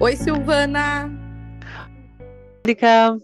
[0.00, 1.10] Oi, Silvana!
[2.64, 3.18] Erika,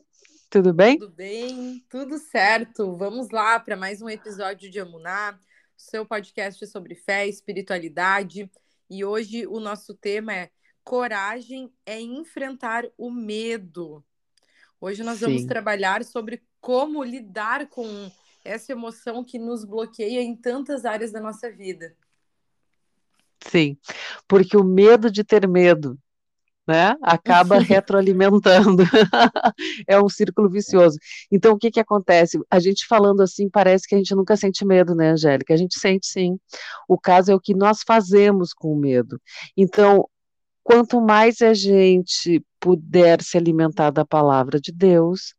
[0.51, 0.98] tudo bem?
[0.98, 2.95] Tudo bem, tudo certo.
[2.96, 5.38] Vamos lá para mais um episódio de Amuná,
[5.77, 8.51] seu podcast sobre fé e espiritualidade.
[8.89, 10.51] E hoje o nosso tema é
[10.85, 14.05] Coragem é enfrentar o medo.
[14.81, 15.25] Hoje nós Sim.
[15.27, 18.11] vamos trabalhar sobre como lidar com
[18.45, 21.97] essa emoção que nos bloqueia em tantas áreas da nossa vida.
[23.40, 23.76] Sim,
[24.26, 25.99] porque o medo de ter medo
[26.67, 26.96] né?
[27.00, 28.82] Acaba retroalimentando.
[29.86, 30.99] é um círculo vicioso.
[31.31, 32.39] Então, o que que acontece?
[32.50, 35.55] A gente falando assim, parece que a gente nunca sente medo, né, Angélica?
[35.55, 36.39] A gente sente sim.
[36.89, 39.20] O caso é o que nós fazemos com o medo.
[39.56, 40.09] Então,
[40.64, 45.34] quanto mais a gente puder se alimentar da palavra de Deus,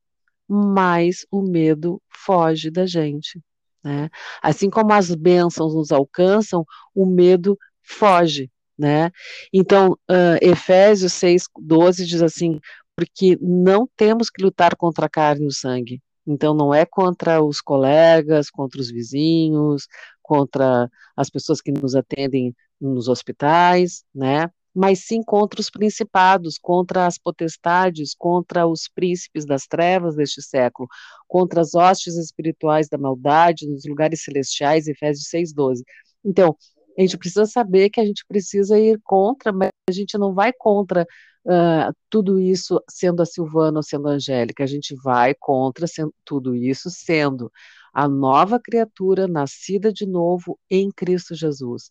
[0.47, 3.41] mais o medo foge da gente.
[3.83, 4.09] Né?
[4.41, 9.11] Assim como as bênçãos nos alcançam, o medo foge né?
[9.51, 12.59] Então, uh, Efésios 6, 12 diz assim,
[12.95, 16.01] porque não temos que lutar contra a carne e o sangue.
[16.25, 19.87] Então, não é contra os colegas, contra os vizinhos,
[20.21, 24.49] contra as pessoas que nos atendem nos hospitais, né?
[24.75, 30.87] Mas sim contra os principados, contra as potestades, contra os príncipes das trevas deste século,
[31.27, 35.81] contra as hostes espirituais da maldade nos lugares celestiais, Efésios 6,12.
[36.23, 36.55] Então,
[36.97, 40.51] a gente precisa saber que a gente precisa ir contra, mas a gente não vai
[40.51, 41.07] contra
[41.45, 46.13] uh, tudo isso sendo a Silvana ou sendo a Angélica, a gente vai contra sendo,
[46.25, 47.51] tudo isso sendo
[47.93, 51.89] a nova criatura nascida de novo em Cristo Jesus.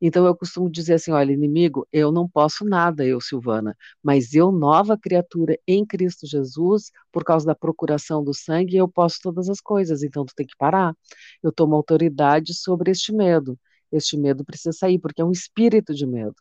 [0.00, 4.52] Então eu costumo dizer assim, olha, inimigo, eu não posso nada, eu, Silvana, mas eu,
[4.52, 9.60] nova criatura em Cristo Jesus, por causa da procuração do sangue, eu posso todas as
[9.60, 10.94] coisas, então tu tem que parar.
[11.42, 13.58] Eu tomo autoridade sobre este medo
[13.92, 16.36] este medo precisa sair, porque é um espírito de medo.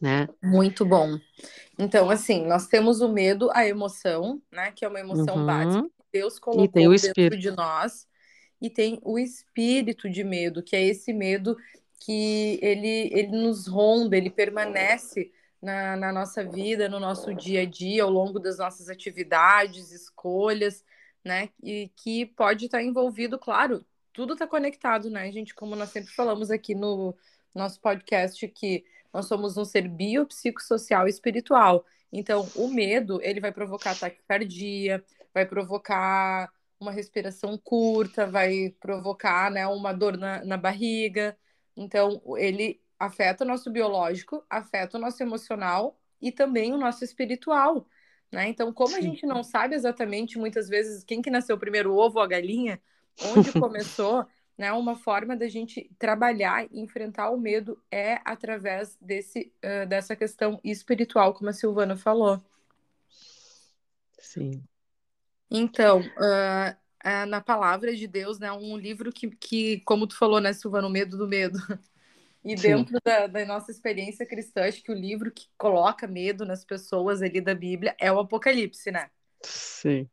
[0.00, 0.28] Né?
[0.42, 1.18] Muito bom.
[1.78, 4.72] Então, assim, nós temos o medo, a emoção, né?
[4.72, 5.46] Que é uma emoção uhum.
[5.46, 5.88] básica.
[6.12, 8.06] Deus colocou dentro de nós.
[8.60, 11.56] E tem o espírito de medo, que é esse medo
[11.98, 17.64] que ele, ele nos ronda, ele permanece na, na nossa vida, no nosso dia a
[17.64, 20.84] dia, ao longo das nossas atividades, escolhas,
[21.24, 21.48] né?
[21.62, 25.54] E que pode estar envolvido, claro, tudo está conectado, né, gente?
[25.54, 27.14] Como nós sempre falamos aqui no
[27.54, 31.84] nosso podcast, que nós somos um ser biopsicossocial e espiritual.
[32.12, 35.02] Então, o medo, ele vai provocar taquicardia,
[35.32, 41.36] vai provocar uma respiração curta, vai provocar né, uma dor na, na barriga.
[41.76, 47.86] Então, ele afeta o nosso biológico, afeta o nosso emocional e também o nosso espiritual.
[48.30, 48.48] Né?
[48.48, 52.18] Então, como a gente não sabe exatamente, muitas vezes, quem que nasceu primeiro, o ovo
[52.18, 52.80] ou a galinha,
[53.20, 59.52] onde começou, né, uma forma da gente trabalhar e enfrentar o medo é através desse,
[59.64, 62.40] uh, dessa questão espiritual, como a Silvana falou.
[64.18, 64.62] Sim.
[65.50, 66.72] Então, uh,
[67.04, 70.86] uh, na palavra de Deus, né, um livro que, que, como tu falou, né, Silvana,
[70.86, 71.58] o medo do medo.
[72.44, 76.64] E dentro da, da, nossa experiência cristã, acho que o livro que coloca medo nas
[76.64, 79.10] pessoas ali da Bíblia é o Apocalipse, né?
[79.42, 80.10] Sim.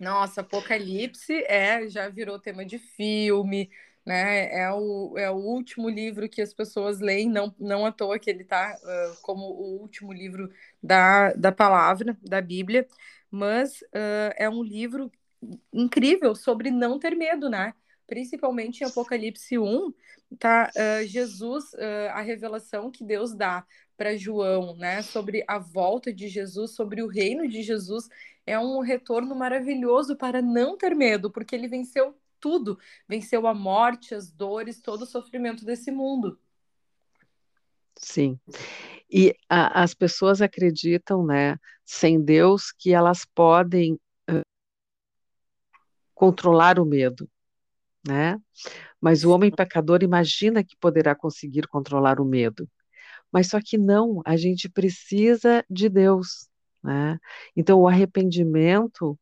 [0.00, 3.70] Nossa, Apocalipse é já virou tema de filme,
[4.06, 4.48] né?
[4.62, 8.30] É o, é o último livro que as pessoas leem, não, não à toa que
[8.30, 10.50] ele está uh, como o último livro
[10.82, 12.88] da, da palavra, da Bíblia,
[13.30, 15.12] mas uh, é um livro
[15.72, 17.74] incrível sobre não ter medo, né?
[18.10, 19.94] Principalmente em Apocalipse 1,
[20.36, 21.72] tá uh, Jesus,
[22.12, 23.64] a revelação que Deus dá
[23.96, 28.08] para João, né, sobre a volta de Jesus, sobre o reino de Jesus,
[28.46, 34.14] é um retorno maravilhoso para não ter medo, porque ele venceu tudo, venceu a morte,
[34.14, 36.40] as dores, todo o sofrimento desse mundo.
[37.94, 38.40] Sim.
[39.10, 44.00] E a, as pessoas acreditam, né, sem Deus, que elas podem
[44.30, 44.42] uh,
[46.14, 47.28] controlar o medo,
[48.06, 48.38] né?
[49.00, 52.68] Mas o homem pecador imagina que poderá conseguir controlar o medo.
[53.32, 56.48] Mas só que não, a gente precisa de Deus,
[56.82, 57.18] né?
[57.56, 59.18] Então, o arrependimento,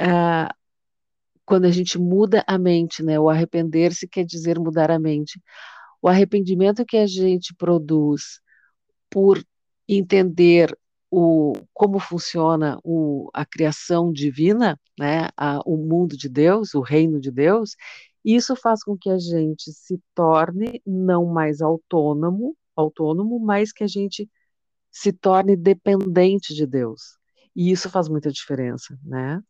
[0.00, 0.48] é,
[1.44, 3.18] quando a gente muda a mente, né?
[3.18, 5.40] O arrepender-se quer dizer mudar a mente.
[6.00, 8.40] O arrependimento que a gente produz
[9.10, 9.42] por
[9.88, 10.76] entender
[11.16, 15.28] o, como funciona o, a criação divina, né?
[15.36, 17.76] A, o mundo de Deus, o reino de Deus,
[18.24, 23.86] isso faz com que a gente se torne não mais autônomo, autônomo, mas que a
[23.86, 24.28] gente
[24.90, 27.16] se torne dependente de Deus.
[27.54, 29.40] E isso faz muita diferença, né?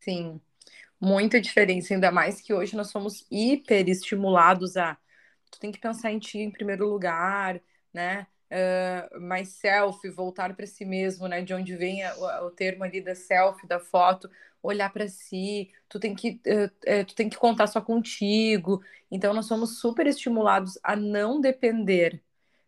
[0.00, 0.40] Sim,
[1.00, 4.98] muita diferença, ainda mais que hoje nós somos hiper estimulados a
[5.52, 7.60] tu tem que pensar em ti em primeiro lugar,
[7.94, 8.26] né?
[8.50, 11.42] Uh, mais self, voltar para si mesmo, né?
[11.42, 14.30] De onde vem a, o termo ali da self, da foto,
[14.62, 15.70] olhar para si.
[15.88, 18.82] Tu tem que uh, uh, tu tem que contar só contigo.
[19.10, 22.22] Então nós somos super estimulados a não depender,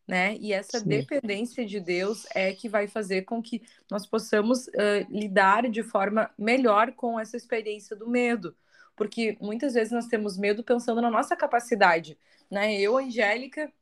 [0.07, 0.37] né?
[0.41, 0.89] E essa Sim.
[0.89, 4.69] dependência de Deus é que vai fazer com que nós possamos
[5.09, 8.55] lidar de forma melhor com essa experiência do medo
[8.99, 12.19] porque muitas vezes nós temos medo pensando na nossa capacidade,
[12.51, 12.75] né?
[12.75, 13.73] Eu, Angélica,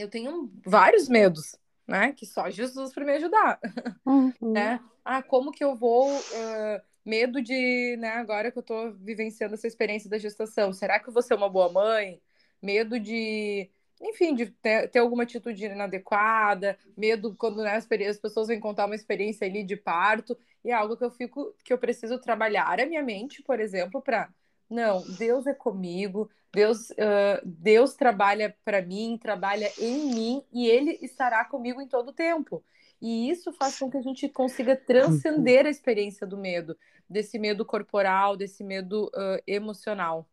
[0.00, 1.56] eu tenho vários medos,
[1.86, 2.12] né?
[2.12, 3.60] Que só Jesus para me ajudar,
[4.06, 4.32] uhum.
[4.40, 4.80] né?
[5.04, 8.10] Ah, como que eu vou uh, medo de, né?
[8.10, 11.48] Agora que eu estou vivenciando essa experiência da gestação, será que eu vou ser uma
[11.48, 12.20] boa mãe?
[12.62, 13.70] Medo de
[14.00, 18.86] enfim, de ter, ter, alguma atitude inadequada, medo quando né, as, as, pessoas vêm contar
[18.86, 22.80] uma experiência ali de parto, e é algo que eu fico, que eu preciso trabalhar
[22.80, 24.30] a minha mente, por exemplo, para
[24.70, 30.98] não, Deus é comigo, Deus, uh, Deus trabalha para mim, trabalha em mim e Ele
[31.02, 32.62] estará comigo em todo o tempo.
[33.02, 36.76] E isso faz com que a gente consiga transcender a experiência do medo,
[37.08, 40.28] desse medo corporal, desse medo uh, emocional.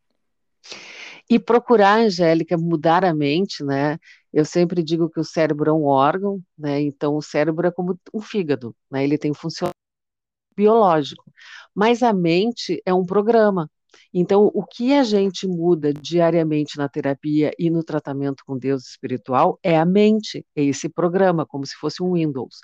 [1.29, 3.97] E procurar, Angélica, mudar a mente, né?
[4.31, 6.81] Eu sempre digo que o cérebro é um órgão, né?
[6.81, 9.03] Então o cérebro é como um fígado, né?
[9.03, 9.69] Ele tem função
[10.55, 11.23] biológico,
[11.73, 13.69] mas a mente é um programa.
[14.13, 19.59] Então, o que a gente muda diariamente na terapia e no tratamento com Deus espiritual
[19.63, 22.55] é a mente, é esse programa, como se fosse um Windows.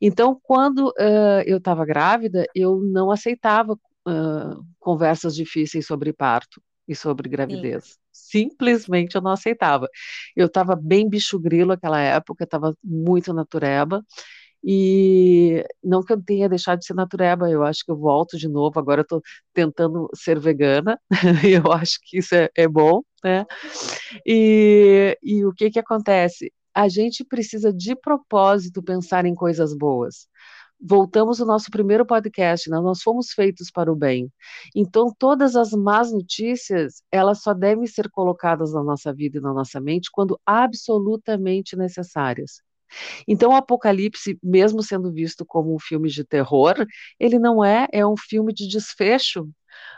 [0.00, 6.94] Então, quando uh, eu estava grávida, eu não aceitava uh, conversas difíceis sobre parto e
[6.94, 7.84] sobre gravidez.
[7.84, 8.48] Sim.
[8.50, 9.88] Simplesmente eu não aceitava.
[10.34, 14.04] Eu estava bem bicho grilo naquela época, estava muito natureba.
[14.64, 18.48] E não que eu tenha deixado de ser natureba, eu acho que eu volto de
[18.48, 18.78] novo.
[18.78, 19.22] Agora eu estou
[19.52, 20.98] tentando ser vegana,
[21.44, 23.44] eu acho que isso é, é bom, né?
[24.26, 26.52] E, e o que que acontece?
[26.74, 30.26] A gente precisa de propósito pensar em coisas boas
[30.82, 32.78] voltamos ao nosso primeiro podcast, né?
[32.80, 34.30] nós fomos feitos para o bem.
[34.74, 39.52] Então, todas as más notícias, elas só devem ser colocadas na nossa vida e na
[39.52, 42.60] nossa mente quando absolutamente necessárias.
[43.26, 46.74] Então, o Apocalipse, mesmo sendo visto como um filme de terror,
[47.18, 49.48] ele não é, é um filme de desfecho.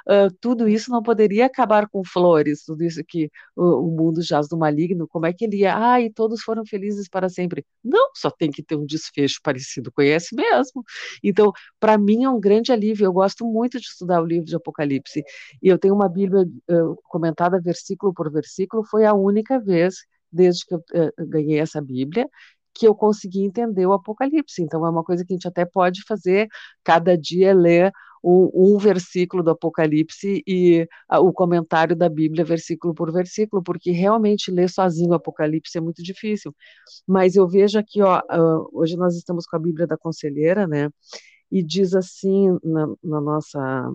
[0.09, 4.49] Uh, tudo isso não poderia acabar com flores, tudo isso que o, o, mundo jaz
[4.49, 7.65] do maligno, como é que ele ia, ah, e todos foram felizes para sempre.
[7.83, 10.85] Não, só tem que ter um desfecho parecido com esse mesmo.
[11.23, 14.57] Então, para mim é um grande alívio, eu gosto muito de estudar o livro de
[14.57, 15.23] Apocalipse,
[15.63, 19.97] e eu tenho uma Bíblia uh, comentada versículo por versículo, foi a única vez
[20.31, 22.29] desde que eu uh, ganhei essa Bíblia,
[22.75, 24.63] que eu consegui entender o Apocalipse.
[24.63, 26.49] Então, é uma coisa que a gente até pode fazer,
[26.83, 27.93] cada dia ler
[28.25, 33.91] um, um versículo do Apocalipse e a, o comentário da Bíblia, versículo por versículo, porque
[33.91, 36.55] realmente ler sozinho o Apocalipse é muito difícil.
[37.07, 40.89] Mas eu vejo aqui, ó, uh, hoje nós estamos com a Bíblia da Conselheira, né?
[41.53, 43.93] E diz assim na, na nossa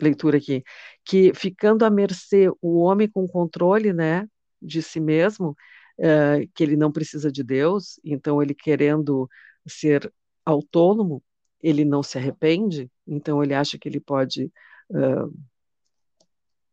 [0.00, 0.62] leitura aqui,
[1.04, 4.26] que ficando à mercê o homem com controle, né,
[4.60, 5.54] de si mesmo,
[5.98, 9.28] uh, que ele não precisa de Deus, então ele querendo
[9.66, 10.12] ser
[10.44, 11.22] autônomo,
[11.62, 14.52] ele não se arrepende, então ele acha que ele pode
[14.90, 15.32] uh,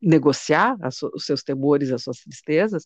[0.01, 0.75] negociar
[1.13, 2.83] os seus temores, as suas tristezas,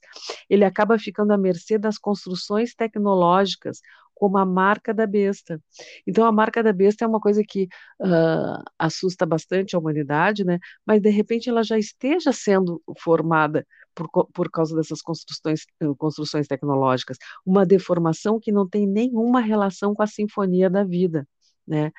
[0.49, 3.79] ele acaba ficando à mercê das construções tecnológicas,
[4.13, 5.61] como a marca da besta.
[6.07, 7.67] Então, a marca da besta é uma coisa que
[7.99, 10.59] uh, assusta bastante a humanidade, né?
[10.85, 13.65] mas de repente ela já esteja sendo formada
[13.95, 15.65] por, por causa dessas construções,
[15.97, 21.27] construções tecnológicas, uma deformação que não tem nenhuma relação com a sinfonia da vida.
[21.67, 21.91] Né?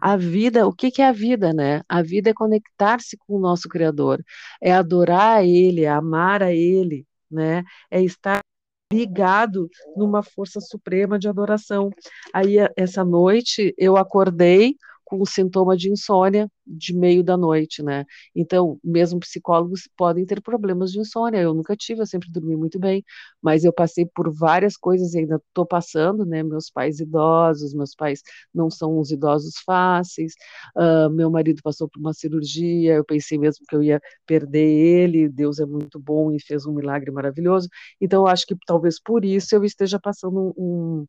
[0.00, 0.18] A uhum.
[0.18, 1.82] vida, o que, que é a vida, né?
[1.86, 4.24] A vida é conectar-se com o nosso Criador,
[4.62, 7.62] é adorar a Ele, é amar a Ele, né?
[7.90, 8.40] É estar
[8.92, 11.90] ligado numa força suprema de adoração.
[12.32, 14.74] Aí essa noite eu acordei
[15.10, 18.04] com sintoma de insônia de meio da noite, né?
[18.34, 21.38] Então, mesmo psicólogos podem ter problemas de insônia.
[21.40, 23.04] Eu nunca tive, eu sempre dormi muito bem,
[23.42, 26.44] mas eu passei por várias coisas e ainda estou passando, né?
[26.44, 28.22] Meus pais idosos, meus pais
[28.54, 30.34] não são uns idosos fáceis.
[30.76, 35.28] Uh, meu marido passou por uma cirurgia, eu pensei mesmo que eu ia perder ele.
[35.28, 37.68] Deus é muito bom e fez um milagre maravilhoso.
[38.00, 41.04] Então, eu acho que talvez por isso eu esteja passando um,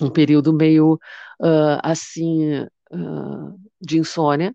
[0.00, 0.94] um período meio
[1.40, 4.54] uh, assim uh, de insônia,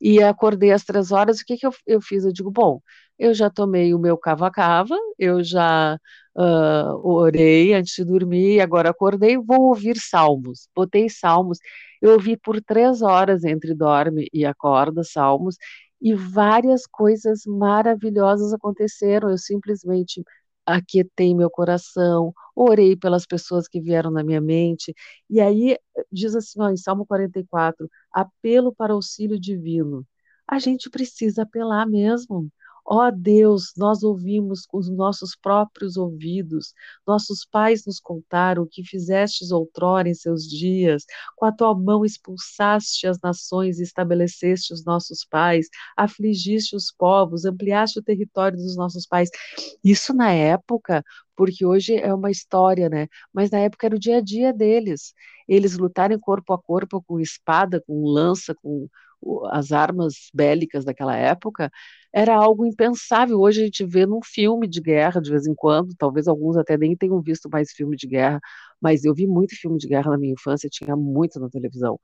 [0.00, 2.24] e acordei às três horas, o que, que eu, eu fiz?
[2.24, 2.80] Eu digo, bom,
[3.18, 5.96] eu já tomei o meu cava-cava, eu já
[6.36, 10.68] uh, orei antes de dormir, agora acordei, vou ouvir salmos.
[10.74, 11.58] Botei salmos,
[12.00, 15.56] eu ouvi por três horas entre dorme e acorda salmos,
[16.00, 19.30] e várias coisas maravilhosas aconteceram.
[19.30, 20.22] Eu simplesmente
[20.66, 24.94] aquietei meu coração, orei pelas pessoas que vieram na minha mente.
[25.28, 25.76] E aí
[26.10, 30.06] diz assim, ó, em Salmo 44, apelo para auxílio divino.
[30.46, 32.50] A gente precisa apelar mesmo.
[32.84, 36.74] Ó oh Deus, nós ouvimos com os nossos próprios ouvidos,
[37.06, 41.04] nossos pais nos contaram o que fizestes outrora em seus dias,
[41.36, 47.44] com a tua mão expulsaste as nações e estabeleceste os nossos pais, afligiste os povos,
[47.44, 49.30] ampliaste o território dos nossos pais.
[49.84, 51.04] Isso na época,
[51.36, 53.08] porque hoje é uma história, né?
[53.32, 55.14] Mas na época era o dia a dia deles.
[55.48, 58.88] Eles lutarem corpo a corpo com espada, com lança, com
[59.50, 61.70] as armas bélicas daquela época,
[62.12, 63.40] era algo impensável.
[63.40, 66.76] Hoje a gente vê num filme de guerra de vez em quando, talvez alguns até
[66.76, 68.40] nem tenham visto mais filme de guerra,
[68.80, 71.98] mas eu vi muito filme de guerra na minha infância, tinha muito na televisão.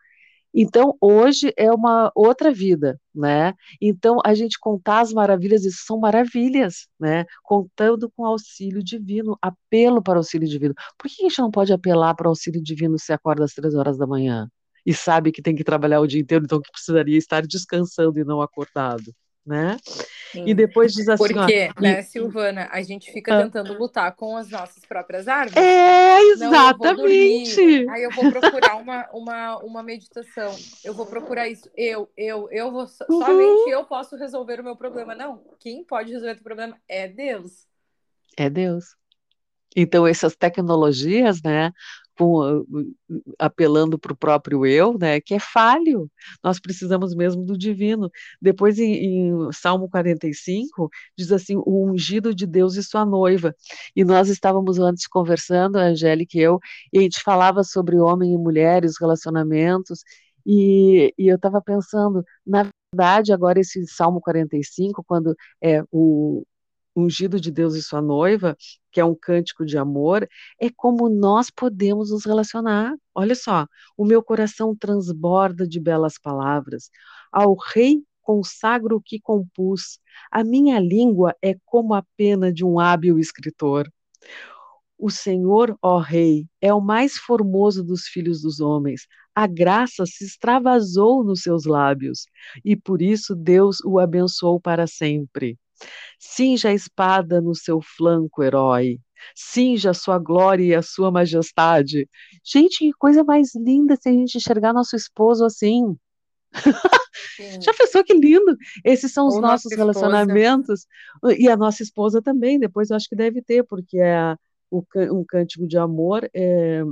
[0.54, 3.54] Então, hoje é uma outra vida, né?
[3.80, 7.24] Então, a gente contar as maravilhas, isso são maravilhas, né?
[7.42, 10.74] Contando com auxílio divino, apelo para auxílio divino.
[10.98, 13.98] Por que a gente não pode apelar para auxílio divino se acorda às três horas
[13.98, 14.48] da manhã?
[14.88, 18.24] E sabe que tem que trabalhar o dia inteiro, então que precisaria estar descansando e
[18.24, 19.14] não acordado
[19.48, 19.78] né?
[20.30, 20.44] Sim.
[20.46, 22.02] E depois diz assim, Porque, ó, né, e...
[22.02, 23.42] Silvana, a gente fica ah.
[23.42, 25.56] tentando lutar com as nossas próprias armas.
[25.56, 27.56] É, exatamente.
[27.56, 30.54] Não, eu aí eu vou procurar uma, uma, uma meditação.
[30.84, 31.70] Eu vou procurar isso.
[31.74, 32.82] Eu, eu, eu vou.
[32.82, 33.24] Uhum.
[33.24, 35.14] Somente eu posso resolver o meu problema.
[35.14, 37.66] Não, quem pode resolver o problema é Deus.
[38.36, 38.96] É Deus.
[39.74, 41.72] Então, essas tecnologias, né,
[42.18, 42.64] com,
[43.38, 46.10] apelando para o próprio eu, né, que é falho.
[46.42, 48.10] Nós precisamos mesmo do divino.
[48.42, 53.54] Depois, em, em, Salmo 45, diz assim: o ungido de Deus e sua noiva.
[53.94, 56.58] E nós estávamos antes conversando, a Angélica e eu,
[56.92, 60.02] e a gente falava sobre homem e mulher, os relacionamentos,
[60.44, 66.44] e, e eu estava pensando, na verdade, agora esse Salmo 45, quando é o,
[66.98, 68.56] ungido de Deus e sua noiva,
[68.92, 70.28] que é um cântico de amor,
[70.60, 72.94] é como nós podemos nos relacionar.
[73.14, 76.90] Olha só, o meu coração transborda de belas palavras.
[77.32, 79.98] Ao rei consagro o que compus.
[80.30, 83.90] A minha língua é como a pena de um hábil escritor.
[84.98, 89.06] O Senhor, ó Rei, é o mais formoso dos filhos dos homens.
[89.34, 92.26] A graça se extravasou nos seus lábios,
[92.64, 95.56] e por isso Deus o abençoou para sempre.
[96.18, 98.98] Cinja a espada no seu flanco, herói.
[99.34, 102.08] Cinja a sua glória e a sua majestade.
[102.44, 105.96] Gente, que coisa mais linda se a gente enxergar nosso esposo assim.
[107.60, 108.56] Já pensou que lindo?
[108.84, 110.86] Esses são os Ou nossos relacionamentos.
[111.38, 114.34] E a nossa esposa também, depois eu acho que deve ter, porque é
[114.70, 114.82] o,
[115.12, 116.28] um cântico de amor.
[116.34, 116.82] É...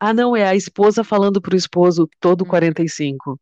[0.00, 3.32] Ah, não, é a esposa falando para o esposo todo 45.
[3.32, 3.36] Hum.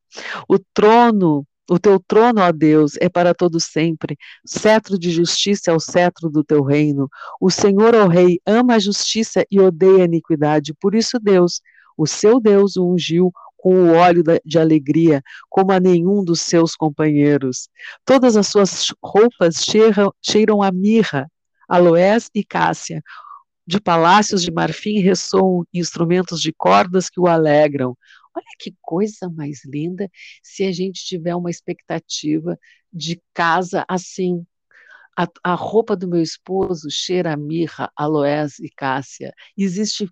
[0.49, 4.17] O trono o teu trono, ó Deus, é para todo sempre.
[4.45, 7.09] Cetro de justiça é o cetro do teu reino.
[7.41, 10.75] O Senhor, ó Rei, ama a justiça e odeia a iniquidade.
[10.75, 11.61] Por isso, Deus,
[11.97, 16.77] o seu Deus, o ungiu com o óleo de alegria, como a nenhum dos seus
[16.77, 17.69] companheiros.
[18.05, 21.29] Todas as suas roupas cheiram, cheiram a mirra,
[21.69, 23.03] aloés e cássia.
[23.67, 27.97] De palácios de marfim ressoam instrumentos de cordas que o alegram.
[28.37, 30.11] Olha que coisa mais linda
[30.43, 32.59] se a gente tiver uma expectativa
[32.93, 34.47] de casa assim.
[35.19, 39.33] A, a roupa do meu esposo cheira a mirra, aloés e cássia.
[39.57, 40.05] Existe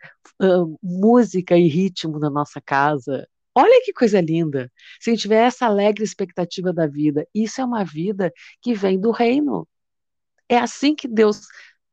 [0.42, 3.28] uh, música e ritmo na nossa casa.
[3.54, 4.72] Olha que coisa linda!
[4.98, 8.98] Se a gente tiver essa alegre expectativa da vida, isso é uma vida que vem
[8.98, 9.68] do reino.
[10.48, 11.42] É assim que Deus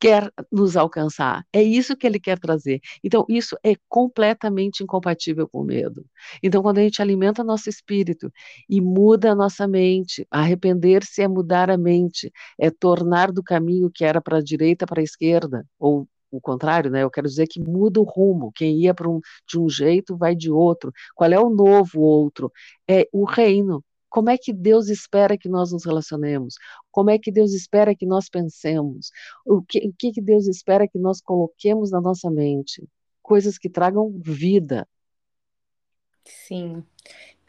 [0.02, 1.46] quer nos alcançar.
[1.54, 2.82] É isso que ele quer trazer.
[3.04, 6.04] Então, isso é completamente incompatível com o medo.
[6.42, 8.32] Então, quando a gente alimenta nosso espírito
[8.68, 14.04] e muda a nossa mente, arrepender-se é mudar a mente, é tornar do caminho que
[14.04, 17.04] era para a direita para a esquerda, ou o contrário, né?
[17.04, 18.52] Eu quero dizer que muda o rumo.
[18.56, 20.92] Quem ia um, de um jeito vai de outro.
[21.14, 22.52] Qual é o novo outro?
[22.88, 23.84] É o reino.
[24.12, 26.56] Como é que Deus espera que nós nos relacionemos?
[26.92, 29.10] Como é que Deus espera que nós pensemos?
[29.46, 32.84] O que, o que Deus espera que nós coloquemos na nossa mente?
[33.22, 34.86] Coisas que tragam vida.
[36.26, 36.84] Sim.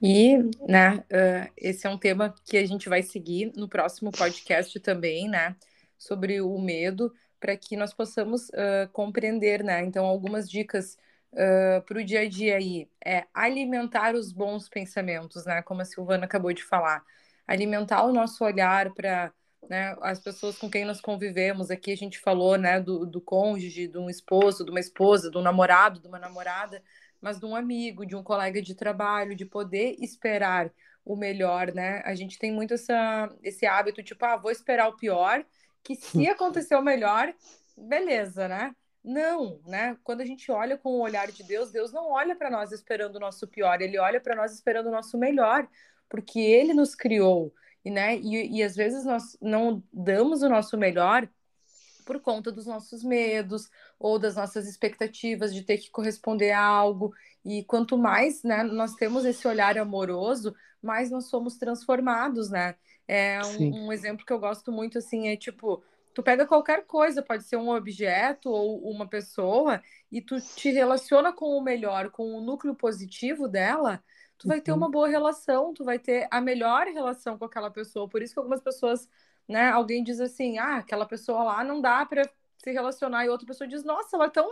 [0.00, 0.38] E,
[0.68, 5.28] né, uh, esse é um tema que a gente vai seguir no próximo podcast também,
[5.28, 5.56] né,
[5.98, 10.96] sobre o medo, para que nós possamos uh, compreender, né, então algumas dicas
[11.32, 15.62] uh, para o dia a dia aí é alimentar os bons pensamentos, né?
[15.62, 17.02] Como a Silvana acabou de falar.
[17.46, 19.32] Alimentar o nosso olhar para
[19.68, 21.70] né, as pessoas com quem nós convivemos.
[21.70, 25.40] Aqui a gente falou né, do, do cônjuge, de um esposo, de uma esposa, do
[25.40, 26.82] namorado, de uma namorada,
[27.20, 30.72] mas de um amigo, de um colega de trabalho, de poder esperar
[31.04, 32.00] o melhor, né?
[32.04, 35.44] A gente tem muito essa, esse hábito, tipo, ah, vou esperar o pior,
[35.82, 37.32] que se acontecer o melhor,
[37.76, 38.74] beleza, né?
[39.04, 39.96] Não, né?
[40.04, 43.16] Quando a gente olha com o olhar de Deus, Deus não olha para nós esperando
[43.16, 45.68] o nosso pior, ele olha para nós esperando o nosso melhor,
[46.08, 47.52] porque ele nos criou,
[47.84, 48.16] e, né?
[48.16, 51.28] E, e às vezes nós não damos o nosso melhor
[52.04, 53.68] por conta dos nossos medos
[53.98, 57.12] ou das nossas expectativas de ter que corresponder a algo.
[57.44, 62.76] E quanto mais né, nós temos esse olhar amoroso, mais nós somos transformados, né?
[63.06, 65.82] É um, um, exemplo que eu gosto muito assim é tipo,
[66.14, 71.32] tu pega qualquer coisa, pode ser um objeto ou uma pessoa, e tu te relaciona
[71.32, 74.02] com o melhor, com o núcleo positivo dela,
[74.38, 74.78] tu vai ter uhum.
[74.78, 78.08] uma boa relação, tu vai ter a melhor relação com aquela pessoa.
[78.08, 79.08] Por isso que algumas pessoas
[79.48, 79.70] né?
[79.70, 82.28] Alguém diz assim, ah, aquela pessoa lá não dá para
[82.58, 84.48] se relacionar, e outra pessoa diz, nossa, ela é tão,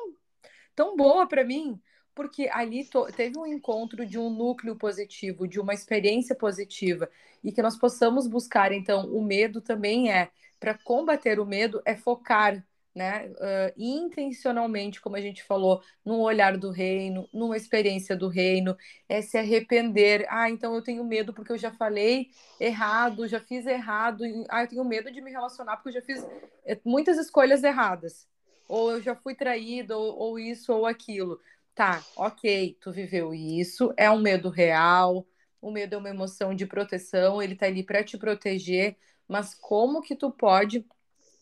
[0.75, 1.81] tão boa para mim,
[2.15, 7.09] porque ali teve um encontro de um núcleo positivo, de uma experiência positiva,
[7.43, 11.97] e que nós possamos buscar, então, o medo também é, para combater o medo, é
[11.97, 12.65] focar
[12.95, 18.77] né, uh, intencionalmente, como a gente falou, num olhar do reino, numa experiência do reino,
[19.09, 20.27] é se arrepender.
[20.29, 24.25] Ah, então eu tenho medo porque eu já falei errado, já fiz errado.
[24.49, 26.27] Ah, eu tenho medo de me relacionar porque eu já fiz
[26.65, 28.29] eh, muitas escolhas erradas.
[28.69, 31.41] Ou eu já fui traído, ou, ou isso ou aquilo.
[31.75, 35.27] Tá, ok, tu viveu isso, é um medo real,
[35.63, 38.97] o medo é uma emoção de proteção, ele tá ali para te proteger,
[39.31, 40.85] mas como que tu pode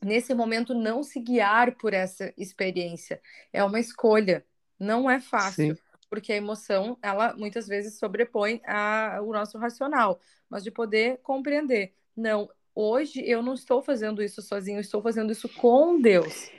[0.05, 3.19] nesse momento não se guiar por essa experiência.
[3.51, 4.45] É uma escolha.
[4.79, 5.83] Não é fácil, Sim.
[6.11, 11.95] porque a emoção, ela muitas vezes sobrepõe a, o nosso racional, mas de poder compreender.
[12.15, 16.51] Não, hoje eu não estou fazendo isso sozinho, estou fazendo isso com Deus.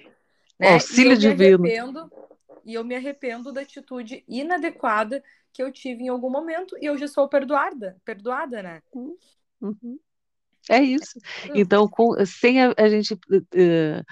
[0.60, 0.74] Né?
[0.74, 1.66] Auxílio divino.
[2.66, 6.98] e eu me arrependo da atitude inadequada que eu tive em algum momento e eu
[6.98, 8.82] já sou perdoada, perdoada, né?
[9.62, 10.00] Uhum.
[10.70, 11.20] É isso.
[11.56, 14.06] Então, com, sem a, a gente uh,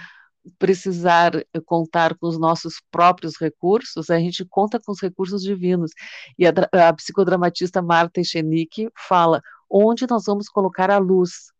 [0.58, 1.32] precisar
[1.66, 5.92] contar com os nossos próprios recursos, a gente conta com os recursos divinos.
[6.38, 6.52] E a,
[6.90, 9.40] a psicodramatista Marta Echenique fala
[9.70, 11.52] onde nós vamos colocar a luz,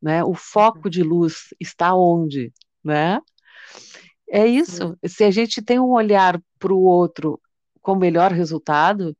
[0.00, 0.22] né?
[0.22, 2.52] O foco de luz está onde,
[2.84, 3.20] né?
[4.30, 4.98] É isso.
[5.06, 7.40] Se a gente tem um olhar para o outro
[7.80, 9.16] com melhor resultado,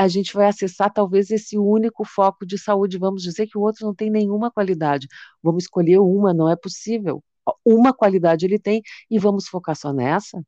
[0.00, 2.96] a gente vai acessar talvez esse único foco de saúde.
[2.96, 5.06] Vamos dizer que o outro não tem nenhuma qualidade.
[5.42, 7.22] Vamos escolher uma, não é possível.
[7.62, 10.42] Uma qualidade ele tem e vamos focar só nessa?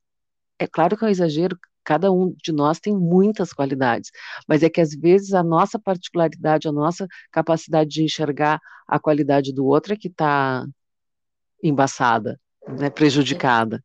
[0.59, 4.11] É claro que é um exagero, cada um de nós tem muitas qualidades,
[4.49, 9.53] mas é que às vezes a nossa particularidade, a nossa capacidade de enxergar a qualidade
[9.53, 10.65] do outro é que está
[11.63, 13.85] embaçada, né, prejudicada.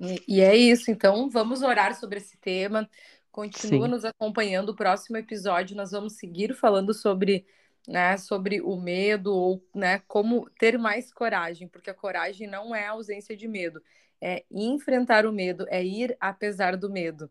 [0.00, 2.88] E, e é isso, então vamos orar sobre esse tema.
[3.30, 3.92] Continua Sim.
[3.92, 4.70] nos acompanhando.
[4.70, 7.46] O próximo episódio nós vamos seguir falando sobre,
[7.86, 12.86] né, sobre o medo ou, né, como ter mais coragem, porque a coragem não é
[12.86, 13.80] a ausência de medo,
[14.20, 17.30] é enfrentar o medo, é ir apesar do medo.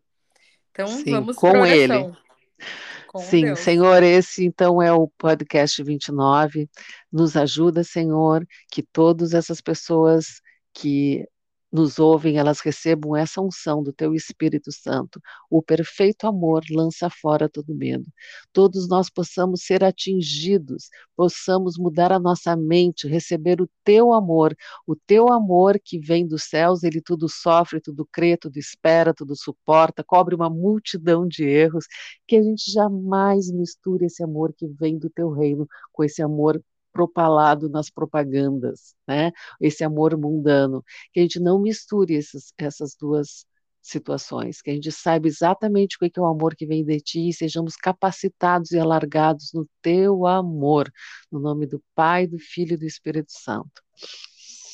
[0.70, 2.12] Então Sim, vamos com ele.
[3.06, 3.58] Com Sim, Deus.
[3.58, 6.70] Senhor, esse então é o podcast 29.
[7.10, 10.40] Nos ajuda, Senhor, que todas essas pessoas
[10.72, 11.26] que
[11.72, 15.20] nos ouvem, elas recebam essa unção do teu Espírito Santo.
[15.48, 18.06] O perfeito amor lança fora todo medo.
[18.52, 24.56] Todos nós possamos ser atingidos, possamos mudar a nossa mente, receber o teu amor,
[24.86, 29.36] o teu amor que vem dos céus, ele tudo sofre, tudo crê, tudo espera, tudo
[29.36, 31.86] suporta, cobre uma multidão de erros,
[32.26, 36.60] que a gente jamais misture esse amor que vem do teu reino com esse amor
[36.92, 39.32] propalado nas propagandas, né?
[39.60, 43.44] Esse amor mundano, que a gente não misture essas, essas duas
[43.82, 47.28] situações, que a gente saiba exatamente o que é o amor que vem de ti
[47.28, 50.92] e sejamos capacitados e alargados no teu amor,
[51.30, 53.82] no nome do Pai, do Filho e do Espírito Santo.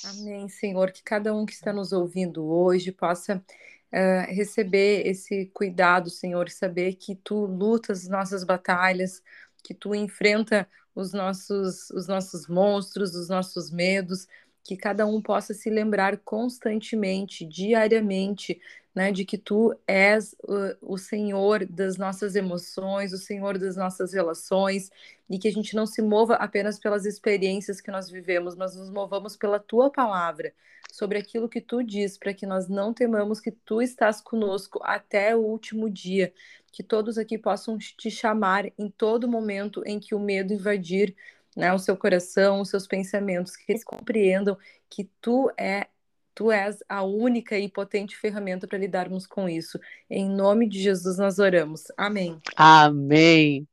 [0.04, 6.10] Amém, Senhor, que cada um que está nos ouvindo hoje possa uh, receber esse cuidado,
[6.10, 9.22] Senhor, saber que tu lutas nossas batalhas,
[9.64, 14.26] que tu enfrenta os nossos, os nossos monstros, os nossos medos,
[14.66, 18.60] que cada um possa se lembrar constantemente, diariamente,
[18.94, 24.12] né, de que tu és o, o, Senhor das nossas emoções, o Senhor das nossas
[24.14, 24.90] relações,
[25.28, 28.90] e que a gente não se mova apenas pelas experiências que nós vivemos, mas nos
[28.90, 30.52] movamos pela tua palavra,
[30.90, 35.36] sobre aquilo que tu diz, para que nós não temamos que tu estás conosco até
[35.36, 36.32] o último dia,
[36.72, 41.14] que todos aqui possam te chamar em todo momento em que o medo invadir
[41.56, 45.86] né, o seu coração, os seus pensamentos, que eles compreendam que tu é
[46.34, 49.80] tu és a única e potente ferramenta para lidarmos com isso.
[50.08, 51.84] Em nome de Jesus nós oramos.
[51.96, 52.38] Amém.
[52.54, 53.66] Amém.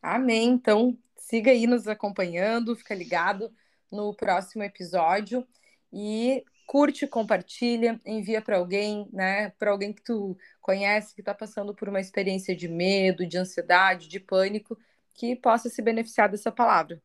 [0.00, 0.48] Amém.
[0.48, 3.52] Então, siga aí nos acompanhando, fica ligado
[3.92, 5.46] no próximo episódio
[5.92, 9.50] e curte, compartilha, envia para alguém, né?
[9.58, 14.08] Para alguém que tu conhece que está passando por uma experiência de medo, de ansiedade,
[14.08, 14.78] de pânico,
[15.14, 17.00] que possa se beneficiar dessa palavra.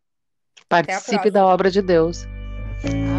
[0.68, 2.26] Participe da obra de Deus.
[2.84, 3.19] Amém.